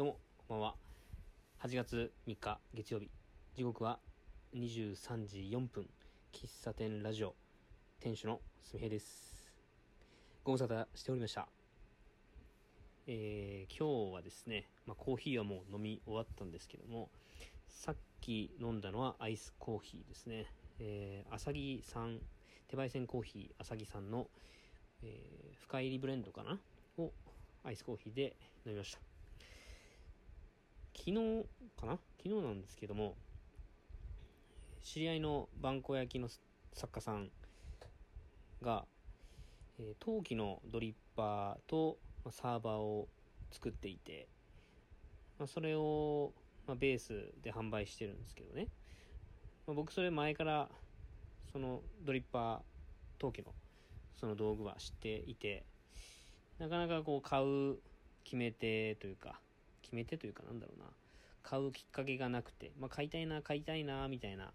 [0.00, 0.74] どうも、こんばんは。
[1.62, 3.10] 8月3日月曜日。
[3.54, 3.98] 時刻は
[4.54, 5.86] 23時4分。
[6.32, 7.34] 喫茶店ラジオ。
[8.00, 9.52] 店主のすみへいです。
[10.42, 11.48] ご無沙汰しておりました。
[13.06, 17.10] えー、今日はですね、まあ、コーヒーはもう飲み終わったんですけども、
[17.68, 20.46] さっき飲んだのはアイスコーヒーですね。
[20.78, 22.20] えー、アサギさん、
[22.68, 24.28] 手焙煎コーヒーアサギさんの、
[25.02, 26.58] えー、深入りブレンドかな？
[26.96, 27.12] を
[27.64, 29.09] アイスコーヒーで飲みました。
[31.00, 31.46] 昨日
[31.80, 31.98] かな？
[32.22, 33.16] 昨日なんですけども、
[34.82, 36.28] 知り合いのバンコ焼きの
[36.74, 37.30] 作家さん
[38.60, 38.84] が、
[39.78, 43.08] えー、陶器のドリッパーと、ま、サーバーを
[43.50, 44.28] 作っていて、
[45.38, 46.34] まあ、それを、
[46.66, 48.68] まあ、ベースで販売してるんですけどね。
[49.66, 50.68] ま、僕それ前から、
[51.50, 52.58] そのドリッパー、
[53.18, 53.54] 陶器の
[54.16, 55.64] その道具は知っていて、
[56.58, 57.78] なかなかこう買う
[58.22, 59.40] 決め手というか、
[59.90, 60.86] 決め手というかなんだろうな、
[61.42, 64.52] 買うきっかけがなくて、まあ買いたいな、買いたいな、みたいな。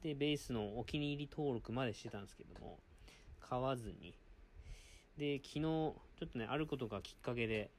[0.00, 2.78] で、ベースのお気に入り登録までしてたんですけども、
[3.40, 4.14] 買わずに。
[5.18, 5.92] で、昨日、ちょ
[6.24, 7.72] っとね、あることがきっかけで、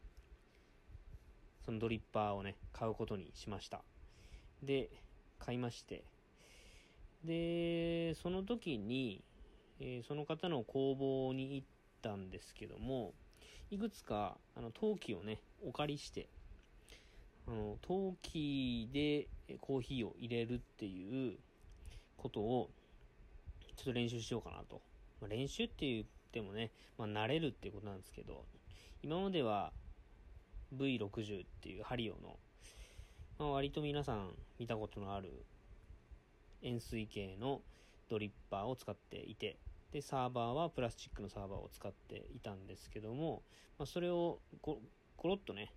[1.66, 3.81] そのドリッパーをね、買うことにしました。
[4.62, 4.90] で、
[5.40, 6.03] 買いまして。
[7.24, 9.24] で、その時に、
[9.80, 11.68] えーその方の工房に行っ
[12.02, 13.14] たんですけども、
[13.70, 16.28] いくつか、あの、陶器をね、お借りして、
[17.48, 19.28] あの、陶器で
[19.62, 21.38] コーヒーを入れるっていう
[22.17, 22.70] ことを、
[23.78, 24.81] ちょっと練習しようかなと。
[25.22, 28.45] まあ、練習って言ってもね、まあ、慣れるっていうことなんですけど、
[29.02, 29.72] 今までは
[30.75, 32.38] V60 っていうハリオの、
[33.40, 35.45] まあ、割と皆さん見たことのある
[36.62, 37.62] 円錐形の
[38.09, 39.58] ドリッパーを使っていて、
[39.92, 43.44] で、サーバーはプラスチックのサーバーを使っていたんですけども、
[43.78, 44.81] まあ、それをこ、
[45.16, 45.72] コロッとね、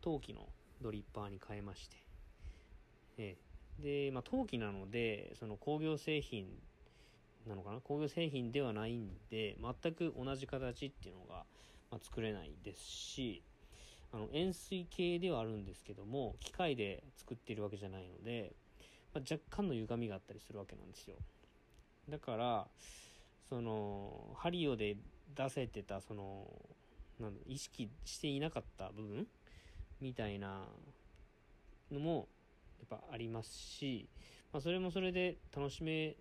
[0.00, 0.46] 陶器の
[0.82, 1.96] ドリッパーに変えまして、
[3.18, 3.36] え
[3.80, 4.06] え。
[4.06, 6.46] で、まあ、陶器なので、その工業製品
[7.46, 7.80] なのかな？
[7.80, 11.44] 工業製品ではないんで、全く同じ形っていうのが、
[11.90, 13.42] まあ、作れないですし、
[14.12, 18.52] あの、円錐形ではあるんですけども、機械で作っているわけじゃないので、
[19.14, 21.16] まあ、若干の歪みがあったりするわけなんですよ。
[22.08, 22.66] だから、
[23.48, 24.96] その、ハリオで
[25.34, 26.46] 出せてた、その、
[27.20, 29.26] なん意識していなかった部分
[30.00, 30.66] みたいな
[31.90, 32.28] のも、
[32.78, 34.08] やっぱありますし、
[34.52, 36.16] まあ、それもそれで楽しめ、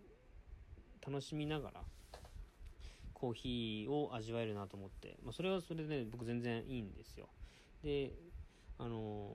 [1.05, 1.81] 楽しみながら、
[3.13, 7.27] コーヒーを味わえるなと思って、まあ、それはそれでね、僕全然いいんですよ。
[7.83, 8.11] で、
[8.77, 9.31] あの、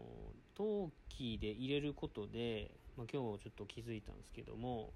[0.55, 4.93] 陶器で入れることで、まあ、今日ちょっと気づいたんですけども、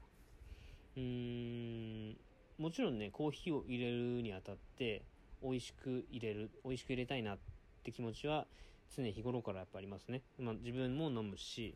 [0.97, 2.17] うーん、
[2.59, 5.03] もちろんね、コーヒーを入れるにあたって、
[5.43, 7.39] 美味しく入れる、美味しく入れたいなっ
[7.83, 8.47] て気持ちは、
[8.91, 10.23] 常日頃からやっぱありますね。
[10.39, 11.75] まあ、自分も飲むし、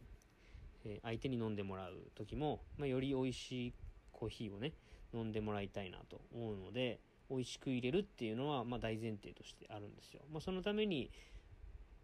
[0.84, 3.74] え相手に飲んでもらう時も、まあ、より美味しい
[4.12, 4.72] コーヒーをね、
[5.12, 10.22] 飲んでもらいたいなと思うので、美味しく入れるっていうのは、まあ、大前提としてあるんですよ。
[10.32, 11.10] まあ、そのために、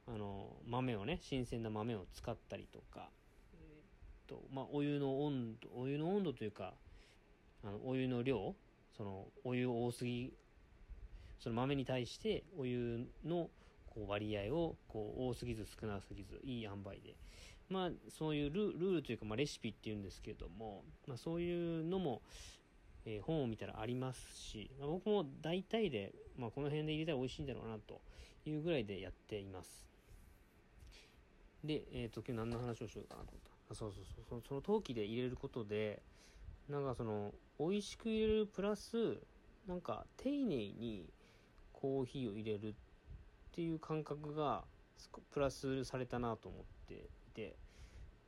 [0.07, 3.09] あの、豆をね、新鮮な豆を使ったりとか、
[4.27, 6.75] と、まあ、お湯の温度、お湯の温度というか、
[7.63, 8.55] あの、お湯の量、
[8.97, 10.33] その、お湯多すぎ、
[11.39, 13.51] その豆に対してお湯の
[13.95, 17.15] こう割合をこう多すぎず少なすぎずいい塩梅で。
[17.69, 22.21] まあそういうルルールというかまあレシピっていうんですけれども、まあそういうのも、
[23.07, 28.01] えー本を見たらありますし、まあ、僕も大体で、まあこの辺で入れたら美味しいんだろうなと
[28.45, 29.87] いうぐらいでやっています。
[31.63, 33.73] で、えっ、と今日何の話をしようかなと思った。
[33.73, 36.03] あそうそうそうその、その陶器で入れることで、
[36.69, 39.19] なんかその、美味しく入れるプラス、
[39.67, 41.09] なんか丁寧に
[41.73, 42.75] コーヒーを入れる
[43.55, 44.65] っていう感覚が
[45.31, 46.99] プラスされたなと思ってい
[47.33, 47.55] て、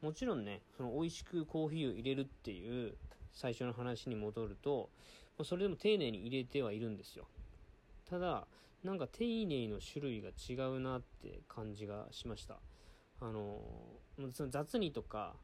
[0.00, 2.94] もちろんね、その美味しくコーヒーを入れるっていう
[3.32, 4.88] 最初の話に戻ると、
[5.42, 7.26] それでも丁寧に入れてはいるんですよ。
[8.09, 8.47] ただ、
[8.84, 12.60] なんか丁寧の種類が違うなって感じがしました。
[13.20, 13.60] あの、
[14.32, 15.34] その雑にとか、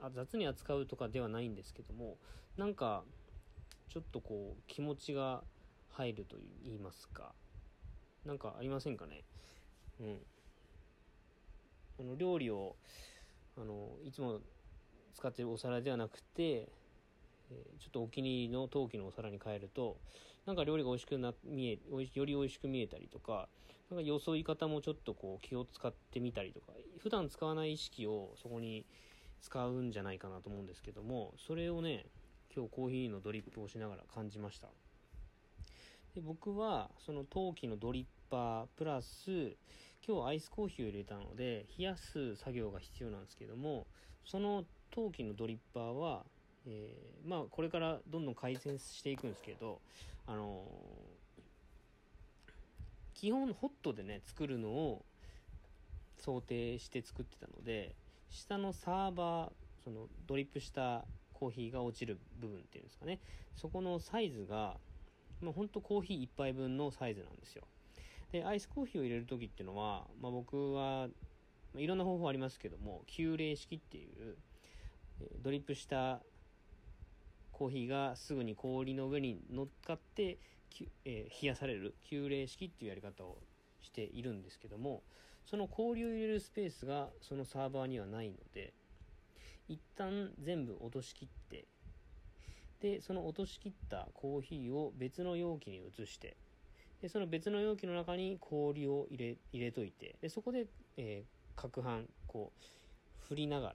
[0.00, 2.16] あ雑に扱うとかではないんですけども、
[2.56, 3.04] なんか、
[3.88, 5.44] ちょっとこう、気持ちが
[5.90, 7.32] 入ると言いますか。
[8.24, 9.22] なんかありませんかね？
[10.00, 10.18] うん。
[11.98, 12.74] あの、料理を、
[13.56, 14.40] あの、いつも
[15.14, 16.68] 使ってるお皿ではなくて、
[17.50, 19.96] えちょっとお気に入りの陶器のお皿に変えると、
[20.46, 21.78] なんか料理が美味しくな、見え、
[22.14, 23.48] より美味しく見えたりとか、
[23.90, 28.86] なんかよそい方もちょっとこう気を使ってみたりとか、普段使わない意識をそこに
[29.40, 32.06] 使うんじゃないかなと思うんですけども、それをね、
[32.54, 34.68] 今日コーヒーのドリップをしながら感じました。
[36.14, 39.56] で僕は、その陶器のドリッパープラス、
[40.06, 43.86] 今日アイスコーヒーを入れたので冷やす作業が必要なんですけども
[44.26, 46.26] その陶器のドリッパーは、
[46.66, 49.80] えー、まあこれからどんどん改善していくんですけど
[50.26, 52.50] あのー、
[53.14, 55.06] 基本ホットでね作るのを
[56.18, 57.94] 想定して作ってたので
[58.28, 59.50] 下のサーバー
[59.84, 63.20] そのドリップしたコーヒーが落ちる部分っていうんですかね。
[63.56, 64.76] そこのサイズが、
[65.40, 67.64] まあ、ほんとコーヒー1杯分のサイズなんですよ。
[68.32, 71.08] でアイスコーヒーを入れる時っていうのは、まあ、僕は
[71.72, 74.36] まあいろんな方法ありますけども急冷式っていう
[75.42, 76.20] ドリップした
[77.52, 80.38] コーヒーがすぐに氷の上に乗っかって、
[81.04, 83.38] えー、冷やされる急冷式っていうやり方を
[83.82, 85.02] しているんですけども
[85.46, 88.72] その氷を入れるスペースがそのサーバーにはないので
[89.68, 91.66] 一旦全部落としきって
[92.84, 96.36] でその落としきったコーヒーを別の容器に移して
[97.00, 100.66] でその別の容器の中に氷を入れ入れといてでそこで、
[100.98, 103.74] えー、攪拌こう振りながら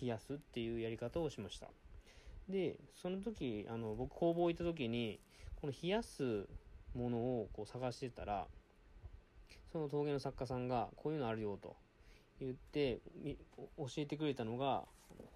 [0.00, 1.66] 冷やすっていうやり方をしました。
[2.48, 5.18] でその時あの僕工房行った時に
[5.60, 6.46] この冷やす
[6.94, 8.46] ものをこう探してたら
[9.72, 11.74] その陶芸の作家さんがこういうのあるよと
[12.38, 13.00] 言って
[13.76, 14.84] 教えてくれたのが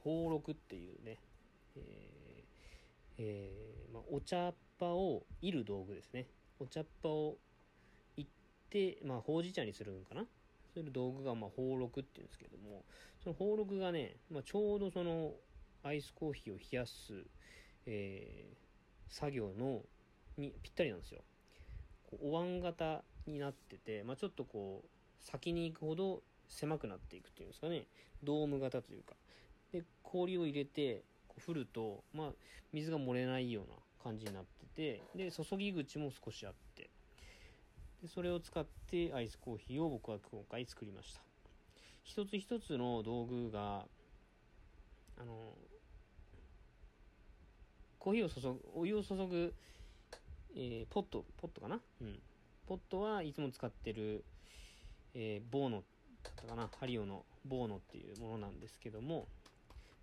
[0.04, 1.18] 宝禄っていうね、
[1.76, 2.03] え
[3.18, 6.26] えーまあ、お茶っ葉をいる道具ですね。
[6.58, 7.38] お茶っ葉を
[8.16, 8.26] いっ
[8.70, 10.26] て、まあ、ほうじ茶にするんかな。
[10.74, 12.84] そういう道具が、まあ、宝禄っていうんですけども
[13.22, 15.32] その宝禄がね、まあ、ちょうどその
[15.84, 17.24] アイスコーヒーを冷やす、
[17.86, 19.82] えー、作業の
[20.36, 21.22] にぴったりなんですよ。
[22.20, 24.88] お椀型になってて、まあ、ちょっとこう
[25.20, 27.86] 先に行くほど狭くなっていくっていうんですかね。
[28.22, 29.14] ドーム型というか。
[29.72, 31.04] で氷を入れて
[31.38, 32.32] 振ると、まあ、
[32.72, 36.90] 水が漏れないような感じになっててで注ぎ口も少しあって。
[38.02, 41.20] でそれを使ってアイスコーヒーを僕は今回作りました。
[42.02, 43.86] 一つ一つの道具が
[45.16, 45.54] あの
[47.98, 49.54] コーヒーを注ぐお湯を注ぐ、
[50.54, 51.80] えー、ポットポットかな？
[52.02, 52.18] うん。
[52.66, 54.24] ポットはいつも使ってる、
[55.14, 55.82] えー、ボーノ
[56.22, 56.68] だったかな？
[56.78, 59.28] ハリオのボーノっていうものなんですけども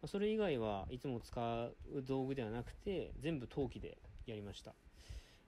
[0.08, 4.74] それ以外はいつも使う道具ではなくて全部陶器でやりました。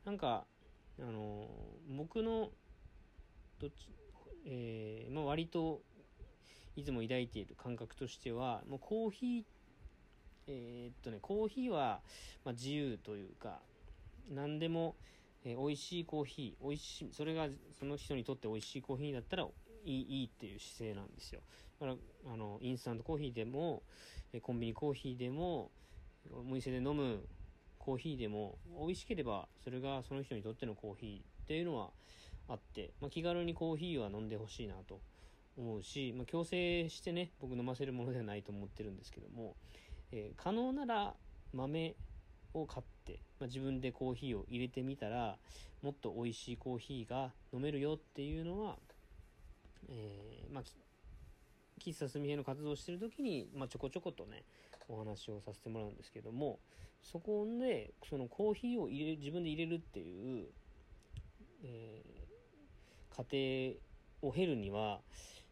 [0.06, 0.46] なんか
[1.00, 1.48] あの
[1.90, 2.50] 僕の
[3.60, 3.90] どっち、
[4.46, 5.82] えーまあ、割と
[6.76, 9.44] いつも抱いている感覚としてはもうコーヒー
[10.48, 12.02] えー、っとねコーヒーは、
[12.44, 13.60] まあ、自由というか
[14.30, 14.96] 何でも、
[15.46, 17.48] えー、美味しいコーヒー美味しいそれが
[17.80, 19.48] その人にとって美味しいコーヒーだったらい
[19.86, 21.42] いいいっていう姿勢なんですよ。
[21.80, 23.84] だからあのインスタントコーヒーでも
[24.42, 25.72] コンビニコーヒーでも
[26.32, 27.24] お店で飲む
[27.78, 31.90] コーヒーでも美味しければそれがその人にとってのコーヒーっていうのは
[32.48, 35.00] あって、まあ、気軽にコーヒーは飲んでほしいなと。
[35.58, 39.56] 思うし、まあ、強制してね僕飲ませるものではないと思ってるんですけども、
[40.12, 41.14] えー、可能なら
[41.54, 41.96] 豆
[42.54, 45.38] を買って、まあ、自分でコーヒーを入れてみたら
[45.82, 48.78] もっと美味しいコーヒーが飲めるよっていうのは、
[49.90, 50.64] えー、まあ、
[51.84, 54.44] 喫茶すみへの活動をしてる時に、まあ、ちょこちょことね
[54.88, 56.60] お話をさせてもらうんですけども
[57.02, 60.46] そこでそのコーヒーを入れ自分で入れるっていう、
[61.64, 63.80] えー、過程
[64.22, 65.00] を経るには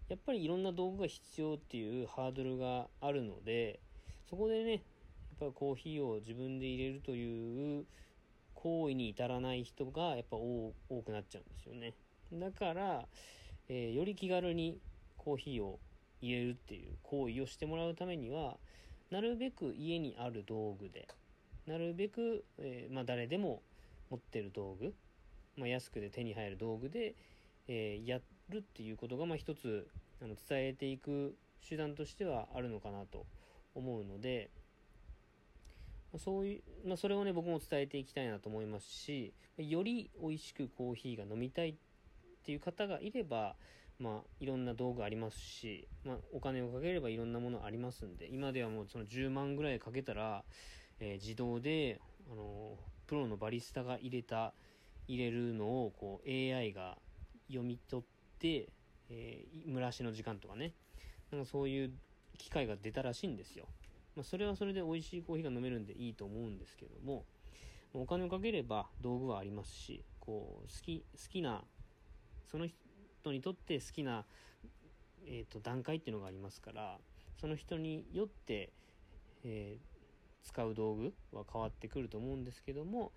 [0.08, 3.80] やっぱりいろんな道具が必要っていうハードルがあるので
[4.30, 4.82] そこでねやっ
[5.40, 7.86] ぱりコーヒーを自分で入れるという
[8.54, 10.74] 行為に至らない人がやっぱ多
[11.04, 11.94] くなっちゃうんですよね。
[12.34, 13.06] だから、
[13.68, 14.78] えー、より気軽に
[15.18, 15.80] コーヒーを
[16.22, 18.58] 入れるっていう行為をしてもらうためには
[19.10, 21.08] なるべく家にある道具で
[21.68, 23.62] なるべく、えー、まあ、誰でも
[24.10, 24.94] 持ってる道具、
[25.58, 27.16] まあ、安くで手に入る道具で、
[27.68, 29.88] えー、やるっていうことが、まあ、一つ
[30.22, 31.36] あの伝えていく
[31.68, 33.26] 手段としてはあるのかなと
[33.76, 34.50] 思うので、
[36.18, 41.76] そういう、まあ、それをね僕も伝えていきたいなと思いますしより美味しくコーヒーが飲みたいっ
[42.44, 43.56] ていう方がいれば
[44.02, 50.44] まあ、いろんな道具ありますし、まあ、お金をかければいろんなものありますんで、今ではもうその10万ぐらいかけたら、
[51.00, 54.54] えー、自動で、あのプロのバリスタが入れた、
[55.08, 56.98] 入れるのを、こう、AI が
[57.48, 58.06] 読み取っ
[58.40, 58.70] て、
[59.12, 60.74] えー、蒸らしの時間とかね、
[61.32, 61.92] なんかそういう
[62.40, 63.68] 機械が出たらしいんですよ。
[64.16, 67.26] まあ、それはそれで美味しいコーヒーが飲めるんでいいと思うんですけども、
[67.94, 71.64] お金をかければ道具はありますし、こう、好き、好きな、
[72.50, 72.76] その人、
[73.22, 74.26] 人にとって好きな、
[75.26, 76.98] えーと、段階っていうのがありますから
[77.40, 78.72] その人によって、
[79.44, 83.12] えー、使う道具は変わってくると思うんですけども、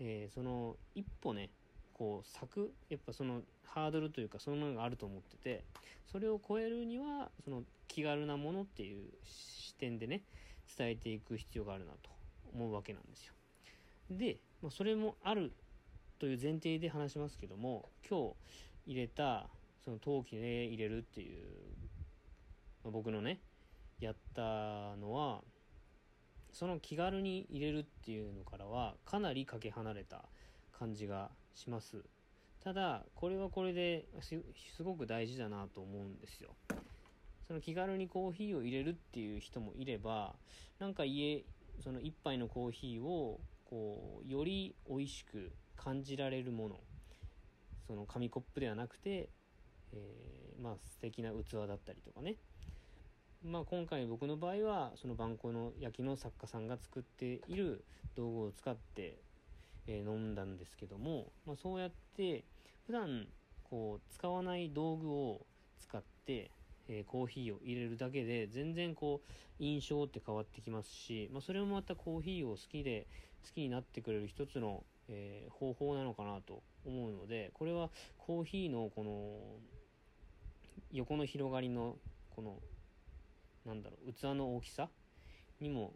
[0.00, 1.50] えー、その一歩ね
[1.94, 5.64] こう柵やっぱそのハードルというかそのものがあると思ってて
[6.10, 10.22] それを超えるにはその気軽なものっていう視点でね
[10.76, 12.10] 伝えていく必要があるなと
[12.54, 13.34] 思うわけなんですよ。
[14.10, 15.52] で、まあ、それもある
[16.18, 18.34] という前提で話しますけども今日
[18.86, 19.48] 入れた
[19.84, 21.42] その陶器で入れるっていう、
[22.84, 23.40] まあ、僕のね
[24.00, 25.40] やったのは
[26.52, 30.24] その気軽に入れるっていうのからはかなりかけ離れた
[30.78, 31.96] 感じがします。
[32.62, 36.50] ただこれはこれですごく大事だなと思うんですよ。
[37.48, 40.34] その気軽にコーヒーを入れるっていう人もいれば
[40.78, 41.44] なんか家
[41.82, 46.80] その一杯のコーヒーをこうより美味しく感じられるもの。
[47.86, 49.28] その紙コップではなくて、
[49.92, 52.36] えー、まあ素敵な器だったりとかね。
[53.44, 57.84] まあ、今回僕の場合はその番号の焼きの作家さんが作っている
[58.14, 59.18] 道具を使って、
[59.88, 62.44] えー、飲んだんですけども、まあ、そうやって
[62.86, 63.26] 普段
[63.64, 65.44] こう使わない道具を
[65.80, 66.52] 使って、
[66.88, 73.08] えー、コーヒーを入れるだけで全然こう印象って変わってきますし、まあ、それもまたコーヒーを好きで
[73.44, 74.84] 好きになってくれる一つの、
[75.14, 79.38] えー、方法なのかなと思うのでこれはコーヒーのこの
[80.90, 81.96] 横の広がりの
[82.34, 82.56] この
[83.66, 84.88] なんだろう器の大きさ
[85.60, 85.92] にも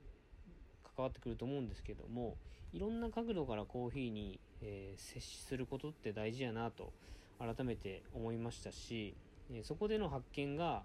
[0.96, 2.36] 関わってくると思うんですけども
[2.72, 6.92] いろんな角度からコーヒーに、えー、接することって大事やなと
[7.38, 9.14] 改めて思いましたし、
[9.52, 10.82] え、そこでの発見が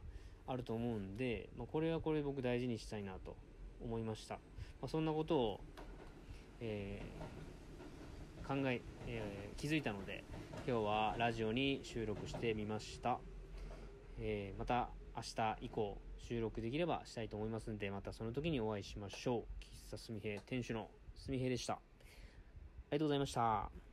[0.48, 3.36] あると思うんで、まあ、これはこれ僕大事にしたいなと
[3.84, 4.40] 思いました、ま
[4.86, 5.60] あ、そんなことを、
[6.60, 7.51] えー、
[8.48, 10.24] 考ええ気づいたので
[10.68, 13.20] 今日はラジオに収録してみました、
[14.20, 19.42] えまた明日以降収録できればしたいと思いますんで、またその時にお会いしましょう。
[19.88, 21.74] 喫茶すみへ店主のすみへでした。
[21.74, 21.78] あ
[22.92, 23.91] りがとうございました。